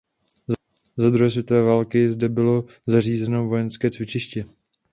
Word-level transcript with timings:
Za 0.97 1.09
druhé 1.09 1.29
světové 1.29 1.61
války 1.61 2.09
zde 2.11 2.29
bylo 2.29 2.65
zřízeno 2.87 3.45
vojenské 3.47 3.89
cvičiště. 3.91 4.45